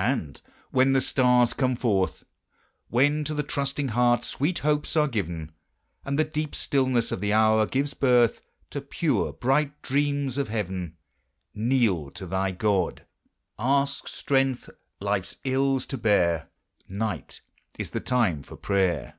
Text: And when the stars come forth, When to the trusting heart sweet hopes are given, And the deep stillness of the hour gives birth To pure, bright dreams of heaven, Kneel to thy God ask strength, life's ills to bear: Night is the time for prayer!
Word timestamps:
And 0.00 0.40
when 0.70 0.94
the 0.94 1.02
stars 1.02 1.52
come 1.52 1.76
forth, 1.76 2.24
When 2.88 3.22
to 3.24 3.34
the 3.34 3.42
trusting 3.42 3.88
heart 3.88 4.24
sweet 4.24 4.60
hopes 4.60 4.96
are 4.96 5.06
given, 5.06 5.52
And 6.06 6.18
the 6.18 6.24
deep 6.24 6.54
stillness 6.54 7.12
of 7.12 7.20
the 7.20 7.34
hour 7.34 7.66
gives 7.66 7.92
birth 7.92 8.40
To 8.70 8.80
pure, 8.80 9.30
bright 9.34 9.82
dreams 9.82 10.38
of 10.38 10.48
heaven, 10.48 10.96
Kneel 11.52 12.10
to 12.12 12.24
thy 12.24 12.52
God 12.52 13.04
ask 13.58 14.08
strength, 14.08 14.70
life's 15.00 15.36
ills 15.44 15.84
to 15.84 15.98
bear: 15.98 16.48
Night 16.88 17.42
is 17.78 17.90
the 17.90 18.00
time 18.00 18.42
for 18.42 18.56
prayer! 18.56 19.18